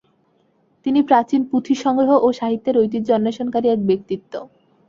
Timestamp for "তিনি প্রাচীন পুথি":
0.85-1.73